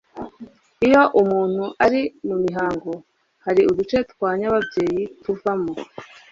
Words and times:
Iyo 0.85 1.01
umuntu 1.21 1.65
ari 1.85 2.01
mu 2.27 2.35
mihango 2.43 2.91
hari 3.45 3.61
uduce 3.71 3.97
twa 4.11 4.29
nyababyeyi 4.39 5.01
tuvamo 5.23 5.73